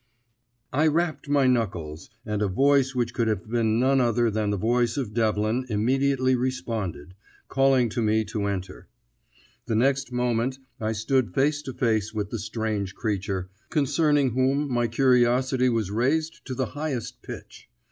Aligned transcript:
I 0.73 0.87
rapped 0.87 1.27
with 1.27 1.33
my 1.33 1.45
knuckles, 1.45 2.09
and 2.25 2.41
a 2.41 2.47
voice 2.47 2.95
which 2.95 3.13
could 3.13 3.27
have 3.27 3.47
been 3.47 3.79
none 3.79 4.01
other 4.01 4.31
than 4.31 4.49
the 4.49 4.57
voice 4.57 4.97
of 4.97 5.13
Devlin 5.13 5.67
immediately 5.69 6.33
responded, 6.35 7.13
calling 7.49 7.87
to 7.89 8.01
me 8.01 8.25
to 8.25 8.47
enter. 8.47 8.87
The 9.67 9.75
next 9.75 10.11
moment 10.11 10.57
I 10.79 10.93
stood 10.93 11.35
face 11.35 11.61
to 11.61 11.73
face 11.75 12.15
with 12.15 12.31
the 12.31 12.39
strange 12.39 12.95
creature, 12.95 13.51
concerning 13.69 14.31
whom 14.31 14.71
my 14.71 14.87
curiosity 14.87 15.69
was 15.69 15.91
raised 15.91 16.43
to 16.47 16.55
the 16.55 16.65
highest 16.73 17.21
pitch. 17.21 17.69